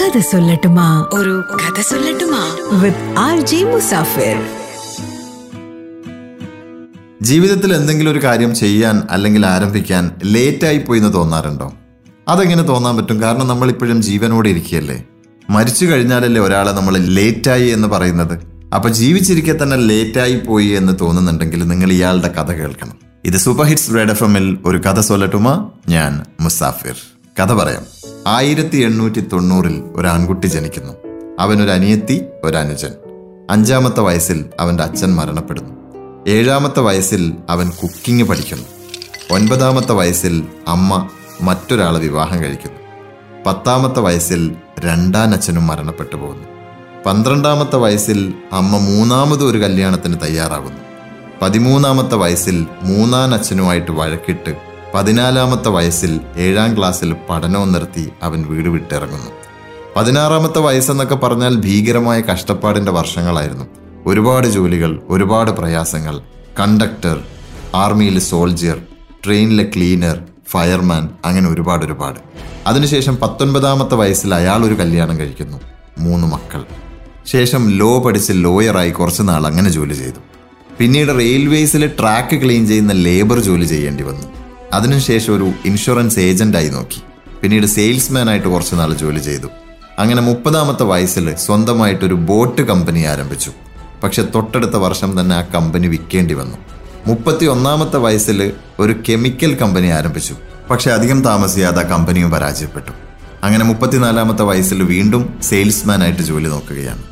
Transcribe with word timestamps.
കഥ 0.00 0.20
സൊല്ലട്ടുമാ. 0.20 1.06
ഒരു 1.12 1.44
കഥ 1.54 1.80
സൊല്ലട്ടുമാ. 1.80 2.56
With 2.82 3.14
R 3.18 3.40
G 3.40 3.64
Musafir. 3.64 4.46
ജീവിതത്തിൽ 7.22 7.74
എന്തെങ്കിലും 7.74 8.12
ഒരു 8.12 8.22
കാര്യം 8.24 8.54
ചെയ്യാൻ 8.54 9.02
അല്ലെങ്കിൽ 9.10 9.46
ആരംഭിക്കാൻ 9.46 10.10
ലേറ്റായി 10.24 10.78
പോയി 10.78 10.98
എന്ന് 10.98 11.12
തോന്നാറുണ്ടോ? 11.12 11.72
അതെങ്ങനെ 12.28 12.62
തോന്നാൻ 12.62 12.96
പറ്റും? 12.96 13.22
കാരണം 13.22 13.48
നമ്മൾ 13.48 13.70
ഇപ്പോഴും 13.70 14.02
ജീവനോടെ 14.02 14.48
ഇരിക്കുകയല്ലേ? 14.48 15.04
മരിച്ചു 15.50 15.86
കഴിഞ്ഞാലല്ലേ 15.86 16.42
ഒരാളെ 16.42 16.72
നമ്മൾ 16.72 16.98
ലേറ്റായി 16.98 17.68
എന്ന് 17.68 17.88
പറയുന്നത്. 17.88 18.38
അപ്പൊ 18.74 18.88
ജീവിച്ചിരിക്കെ 18.88 19.62
തന്നെ 19.62 19.76
ലേറ്റായി 19.76 20.40
പോയി 20.46 20.66
എന്ന് 20.66 20.92
തോന്നുന്നുണ്ടെങ്കിൽ 21.00 21.68
നിങ്ങൾ 21.68 21.92
ഇയാളുടെ 21.92 22.28
കഥ 22.28 22.52
കേൾക്കണം. 22.52 22.96
ഇത് 23.24 23.36
സൂപ്പർ 23.36 23.64
ഹിറ്റ്സ് 23.64 23.94
റെഡ് 23.94 24.10
എഫ് 24.10 24.24
എമ്മിൽ 24.24 24.58
ഒരു 24.64 24.78
കഥ 24.78 25.00
സൊല്ലട്ടുമ 25.00 25.70
ഞാൻ 25.88 26.22
മുസാഫിർ. 26.40 26.94
കഥ 27.42 27.52
പറയാം. 27.52 27.97
ആയിരത്തി 28.28 28.76
എണ്ണൂറ്റി 28.76 29.20
തൊണ്ണൂറിൽ 29.20 29.82
ഒരു 29.94 30.06
ആൺകുട്ടി 30.06 30.46
ജനിക്കുന്നു 30.46 30.92
അവനൊരു 31.40 31.70
അനിയത്തി 31.70 32.24
ഒരനുജൻ. 32.44 32.90
അഞ്ചാമത്തെ 33.50 34.00
വയസ്സിൽ 34.00 34.44
അവന്റെ 34.60 34.82
അച്ഛൻ 34.82 35.14
മരണപ്പെടുന്നു. 35.14 35.74
ഏഴാമത്തെ 36.28 36.80
വയസ്സിൽ 36.80 37.34
അവൻ 37.48 37.70
കുക്കിംഗ് 37.70 38.22
പഠിക്കുന്നു. 38.22 38.64
ഒൻപതാമത്തെ 39.30 39.92
വയസ്സിൽ 39.92 40.46
അമ്മ 40.68 41.08
മറ്റൊരാളെ 41.42 42.00
വിവാഹം 42.00 42.44
കഴിക്കുന്നു. 42.44 42.78
പത്താമത്തെ 43.46 44.00
വയസ്സിൽ 44.00 44.54
രണ്ടാം 44.78 45.32
അച്ഛനും 45.32 45.66
മരണപ്പെട്ടു 45.66 46.16
പോകുന്നു. 46.16 46.44
പന്ത്രണ്ടാമത്തെ 47.06 47.76
വയസ്സിൽ 47.76 48.34
അമ്മ 48.52 48.78
മൂന്നാമത് 48.78 49.44
ഒരു 49.44 49.58
കല്യാണത്തിന് 49.58 50.16
തയ്യാറാകുന്നു. 50.22 50.80
പതിമൂന്നാമത്തെ 51.42 52.14
വയസ്സിൽ 52.14 52.66
മൂന്നാം 52.82 53.34
അച്ഛനുമായിട്ട് 53.34 53.92
വഴക്കിട്ട് 53.92 54.67
പതിനാലാമത്തെ 54.98 55.68
വയസ്സിൽ 55.68 56.20
ഏഴാം 56.36 56.78
ക്ലാസ്സിൽ 56.78 57.16
പഠനവും 57.30 57.72
നിർത്തി 57.72 58.10
അവൻ 58.22 58.44
വീട് 58.46 58.68
വിട്ടിറങ്ങുന്നു. 58.68 59.30
പതിനാറാമത്തെ 59.96 60.58
വയസ്സെന്നൊക്കെ 60.58 61.14
പറഞ്ഞാൽ 61.14 61.56
ഭീകരമായ 61.56 62.20
കഷ്ടപ്പാടിന്റെ 62.20 62.92
വർഷങ്ങളായിരുന്നു. 62.92 63.64
ഒരുപാട് 64.06 64.46
ജോലികൾ 64.46 65.02
ഒരുപാട് 65.08 65.50
പ്രയാസങ്ങൾ. 65.50 66.18
കണ്ടക്ടർ 66.60 67.22
ആർമിയിലെ 67.74 68.20
സോൾജിയർ 68.20 68.78
ട്രെയിനിലെ 69.24 69.64
ക്ലീനർ 69.64 70.18
ഫയർമാൻ 70.50 71.08
അങ്ങനെ 71.24 71.50
ഒരുപാട് 71.50 71.86
ഒരുപാട്. 71.86 72.18
അതിനുശേഷം 72.66 73.16
പത്തൊൻപതാമത്തെ 73.16 73.94
വയസ്സിൽ 73.94 74.34
അയാൾ 74.34 74.64
ഒരു 74.64 74.74
കല്യാണം 74.74 75.18
കഴിക്കുന്നു. 75.18 75.60
മൂന്ന് 75.98 76.26
മക്കൾ. 76.26 76.64
ശേഷം 77.26 77.70
ലോ 77.70 78.00
പഠിച്ച് 78.00 78.32
ലോയറായി 78.36 78.90
കുറച്ച് 78.90 79.22
നാൾ 79.22 79.46
അങ്ങനെ 79.46 79.70
ജോലി 79.70 79.94
ചെയ്തു. 79.94 80.20
പിന്നീട് 80.78 81.08
റെയിൽവേസിൽ 81.08 81.86
ട്രാക്ക് 82.00 82.44
ക്ലീൻ 82.44 82.66
ചെയ്യുന്ന 82.66 82.92
ലേബർ 82.92 83.40
ജോലി 83.40 83.64
ചെയ്യേണ്ടി 83.64 84.02
വന്നു. 84.02 84.47
അതിനുശേഷം 84.72 85.36
ഒരു 85.36 85.52
ഇൻഷുറൻസ് 85.64 86.18
ഏജന്റായി 86.18 86.68
നോക്കി. 86.68 87.02
പിന്നീട് 87.42 87.66
സെയിൽസ്മാൻ 87.66 88.30
ആയിട്ട് 88.30 88.48
കുറച്ച് 88.48 88.74
നാൾ 88.74 88.94
ജോലി 88.94 89.18
ചെയ്തു. 89.18 89.46
അങ്ങനെ 89.98 90.22
മുപ്പതാമത്തെ 90.22 90.82
വയസ്സിൽ 90.82 91.36
സ്വന്തമായിട്ടൊരു 91.36 92.14
ബോട്ട് 92.14 92.62
കമ്പനി 92.62 93.00
ആരംഭിച്ചു. 93.00 93.52
പക്ഷെ 94.02 94.22
തൊട്ടടുത്ത 94.34 94.76
വർഷം 94.76 95.20
തന്നെ 95.20 95.36
ആ 95.36 95.40
കമ്പനി 95.40 95.86
വിൽക്കേണ്ടി 95.86 96.34
വന്നു. 96.34 96.56
മുപ്പത്തി 97.06 97.46
ഒന്നാമത്തെ 97.46 97.96
വയസ്സിൽ 97.96 98.52
ഒരു 98.78 98.94
കെമിക്കൽ 99.08 99.54
കമ്പനി 99.54 99.86
ആരംഭിച്ചു. 99.86 100.34
പക്ഷെ 100.70 100.90
അധികം 100.90 101.22
താമസിയാതെ 101.22 101.80
ആ 101.80 101.88
കമ്പനിയും 101.88 102.30
പരാജയപ്പെട്ടു. 102.30 102.92
അങ്ങനെ 103.42 103.64
മുപ്പത്തിനാലാമത്തെ 103.64 104.42
വയസ്സിൽ 104.42 104.82
വീണ്ടും 104.82 105.38
സെയിൽസ്മാൻ 105.42 106.02
ആയിട്ട് 106.02 106.22
ജോലി 106.22 106.48
നോക്കുകയാണ്. 106.48 107.02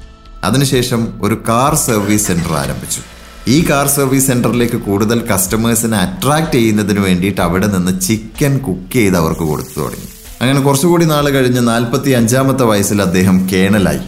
അതിനുശേഷം 0.44 1.18
ഒരു 1.22 1.42
കാർ 1.48 1.74
സർവീസ് 1.74 2.26
സെന്റർ 2.26 2.52
ആരംഭിച്ചു. 2.52 3.15
ഈ 3.48 3.56
കാർ 3.70 3.86
സർവീസ് 3.86 4.26
സെന്ററിലേക്ക് 4.26 4.76
കൂടുതൽ 4.76 5.18
കസ്റ്റമേഴ്സിനെ 5.26 5.96
അട്രാക്ട് 5.96 6.52
ചെയ്യുന്നതിന് 6.52 6.98
വേണ്ടിയിട്ട് 6.98 7.40
അവിടെ 7.40 7.66
നിന്ന് 7.66 8.00
ചിക്കൻ 8.00 8.58
കുക്ക് 8.58 8.92
ചെയ്ത് 8.92 9.16
അവർക്ക് 9.16 9.40
കൊടുത്തു 9.40 9.80
തുടങ്ങി. 9.80 10.08
അങ്ങനെ 10.42 10.60
കുറച്ചുകൂടി 10.60 11.04
നാൾ 11.04 11.30
കഴിഞ്ഞ് 11.30 11.68
നാൽപ്പത്തി 11.68 12.10
അഞ്ചാമത്തെ 12.10 12.64
വയസ്സിൽ 12.64 13.02
അദ്ദേഹം 13.02 13.48
കേണലായി. 13.52 14.00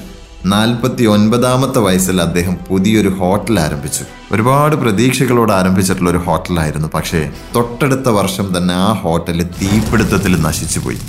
നാൽപ്പത്തി 0.47 1.05
ഒൻപതാമത്തെ 1.05 1.79
വയസ്സിൽ 1.79 2.21
അദ്ദേഹം 2.21 2.57
പുതിയൊരു 2.69 3.09
ഹോട്ടൽ 3.09 3.61
ആരംഭിച്ചു. 3.61 4.05
ഒരുപാട് 4.33 4.77
പ്രതീക്ഷകളോട് 4.77 5.53
ആരംഭിച്ചിട്ടുള്ള 5.53 6.11
ഒരു 6.11 6.19
ഹോട്ടലായിരുന്നു. 6.19 6.91
പക്ഷേ 6.95 7.31
തൊട്ടടുത്ത 7.57 8.09
വർഷം 8.09 8.49
തന്നെ 8.57 8.75
ആ 8.75 8.93
ഹോട്ടൽ 8.93 9.43
തീപിടുത്തത്തിൽ 9.61 10.41
നശിച്ചുപോയി 10.41 11.01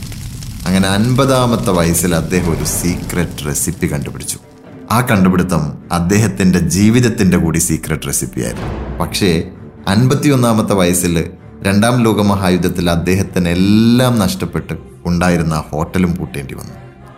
അങ്ങനെ 0.67 0.87
അൻപതാമത്തെ 0.87 1.71
വയസ്സിൽ 1.71 2.15
അദ്ദേഹം 2.15 2.51
ഒരു 2.57 2.63
സീക്രട്ട് 2.63 3.45
റെസിപ്പി 3.47 3.87
കണ്ടുപിടിച്ചു. 3.87 4.39
ആ 4.91 5.01
കണ്ടുപിടുത്തം 5.01 5.73
അദ്ദേഹത്തിന്റെ 5.91 6.59
ജീവിതത്തിന്റെ 6.59 7.37
കൂടി 7.37 7.57
സീക്രട്ട് 7.57 8.07
റെസിപ്പിയായിരുന്നു 8.07 8.97
പക്ഷേ 8.97 9.43
അൻപത്തിയൊന്നാമത്തെ 9.87 10.73
വയസ്സിൽ 10.73 11.29
രണ്ടാം 11.61 12.03
ലോക 12.03 12.21
മഹായുദ്ധത്തിൽ 12.21 12.89
അദ്ദേഹത്തിന് 12.89 13.49
എല്ലാം 13.49 14.19
നഷ്ടപ്പെട്ട് 14.19 14.73
ഉണ്ടായിരുന്ന 15.05 15.63
ഹോട്ടലും 15.69 16.15
പൂട്ടേണ്ടി 16.15 16.53
വന്നു. 16.53 16.73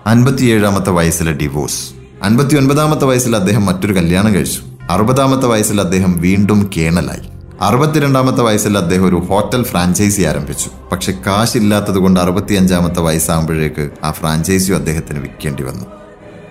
അൻപത്തിയേഴാമത്തെ 0.08 0.92
വയസ്സിലെ 0.92 1.32
ഡിവോഴ്സ് 1.32 1.92
അൻപത്തി 2.24 2.56
ഒൻപതാമത്തെ 2.56 3.06
വയസ്സിൽ 3.06 3.36
അദ്ദേഹം 3.36 3.66
മറ്റൊരു 3.66 3.94
കല്യാണം 3.94 4.36
കഴിച്ചു. 4.36 4.62
അറുപതാമത്തെ 4.90 5.48
വയസ്സിൽ 5.48 5.82
അദ്ദേഹം 5.82 6.18
വീണ്ടും 6.18 6.70
കേണലായി. 6.78 7.30
അറുപത്തിരണ്ടാമത്തെ 7.62 8.42
വയസ്സിൽ 8.42 8.78
അദ്ദേഹം 8.78 9.06
ഒരു 9.06 9.16
ഹോട്ടൽ 9.16 9.64
ഫ്രാഞ്ചൈസി 9.64 10.22
ആരംഭിച്ചു. 10.22 10.70
പക്ഷെ 10.92 11.12
കാശില്ലാത്തത് 11.28 11.98
കൊണ്ട് 11.98 12.20
അറുപത്തിയഞ്ചാമത്തെ 12.20 13.02
വയസ്സാകുമ്പോഴേക്ക് 13.02 13.90
ആ 14.04 14.12
ഫ്രാഞ്ചൈസിയും 14.12 14.78
അദ്ദേഹത്തിന് 14.78 15.20
വിൽക്കേണ്ടി 15.20 15.64
വന്നു. 15.64 16.01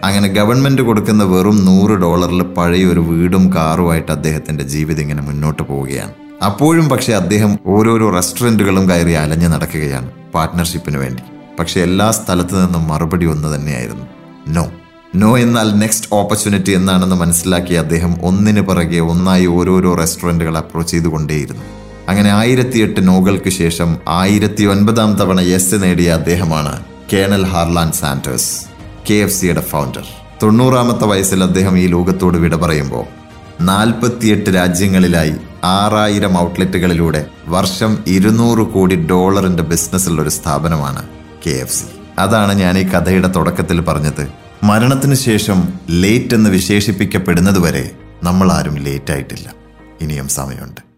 അങ്ങനെ 0.04 0.28
ഗവൺമെന്റ് 0.28 0.82
കൊടുക്കുന്ന 0.82 1.24
വെറും 1.24 1.64
നൂറ് 1.64 1.90
ഡോളറിൽ 1.90 2.42
പഴയ 2.42 2.84
ഒരു 2.84 3.00
വീടും 3.00 3.54
കാറുമായിട്ട് 3.54 4.12
അദ്ദേഹത്തിന്റെ 4.12 4.64
ജീവിതം 4.64 5.02
ഇങ്ങനെ 5.02 5.22
മുന്നോട്ട് 5.22 5.62
പോവുകയാണ്. 5.62 6.12
അപ്പോഴും 6.44 6.88
പക്ഷേ 6.88 7.12
അദ്ദേഹം 7.12 7.58
ഓരോരോ 7.66 8.10
റെസ്റ്റോറന്റുകളും 8.10 8.90
കയറി 8.90 9.12
അലഞ്ഞു 9.12 9.48
നടക്കുകയാണ് 9.48 10.10
പാർട്ട്ണർഷിപ്പിന് 10.34 10.96
വേണ്ടി. 10.96 11.22
പക്ഷേ 11.58 11.80
എല്ലാ 11.80 12.10
സ്ഥലത്തു 12.10 12.54
നിന്നും 12.54 12.88
മറുപടി 12.88 13.26
ഒന്ന് 13.26 13.54
തന്നെയായിരുന്നു. 13.54 14.06
നോ 14.48 14.72
നോ 15.16 15.38
എന്നാൽ 15.38 15.78
നെക്സ്റ്റ് 15.78 16.08
ഓപ്പർച്യൂണിറ്റി 16.12 16.70
എന്നാണെന്ന് 16.70 17.16
മനസ്സിലാക്കി 17.16 17.74
അദ്ദേഹം 17.74 18.14
ഒന്നിന് 18.22 18.60
പിറകെ 18.60 18.98
ഒന്നായി 18.98 19.46
ഓരോരോ 19.46 19.94
റെസ്റ്റോറന്റുകൾ 19.94 20.58
അപ്രോച്ച് 20.58 20.90
ചെയ്തുകൊണ്ടേയിരുന്നു. 20.90 21.62
അങ്ങനെ 22.08 22.30
ആയിരത്തിയെട്ട് 22.30 23.08
നോകൾക്ക് 23.08 23.50
ശേഷം 23.50 23.96
ആയിരത്തി 24.08 24.64
ഒൻപതാം 24.64 25.16
തവണ 25.16 25.40
യെസ് 25.40 25.82
നേടിയ 25.82 26.10
അദ്ദേഹമാണ് 26.10 26.84
colonel 27.12 27.44
Harlan 27.46 27.92
Sanders. 27.92 28.69
K 29.10 29.14
F 29.14 29.32
സിയുടെ 29.32 29.60
ഫൗണ്ടർ 29.60 30.04
തൊണ്ണൂറാമത്തെ 30.42 31.04
വയസ്സിൽ 31.04 31.42
അദ്ദേഹം 31.42 31.78
ഈ 31.78 31.86
ലോകത്തോട് 31.86 32.38
വിട 32.38 32.56
പറയുമ്പോൾ 32.56 33.04
നാൽപ്പത്തിയെട്ട് 33.60 34.50
രാജ്യങ്ങളിലായി 34.54 35.32
ആറായിരം 35.64 36.38
ഔട്ട്ലെറ്റുകളിലൂടെ 36.38 37.26
വർഷം 37.48 38.04
ഇരുന്നൂറ് 38.06 38.58
കോടി 38.58 38.96
ഡോളറിന്റെ 38.96 39.62
ബിസിനസ്സുള്ള 39.62 40.22
ഒരു 40.22 40.28
സ്ഥാപനമാണ് 40.28 41.08
കെ 41.46 41.50
എഫ് 41.50 41.72
സി. 41.72 41.84
അതാണ് 42.18 42.52
ഞാൻ 42.52 42.78
ഈ 42.78 42.82
കഥയുടെ 42.82 43.28
തുടക്കത്തിൽ 43.28 43.80
പറഞ്ഞത്. 43.80 44.28
മരണത്തിന് 44.62 45.14
ശേഷം 45.14 45.68
ലേറ്റ് 45.90 46.34
എന്ന് 46.34 46.50
വിശേഷിപ്പിക്കപ്പെടുന്നതുവരെ 46.50 47.90
നമ്മൾ 48.22 48.52
ആരും 48.52 48.78
ലേറ്റ് 48.78 49.12
ആയിട്ടില്ല. 49.12 49.52
ഇനിയും 50.00 50.28
സമയമുണ്ട്. 50.28 50.89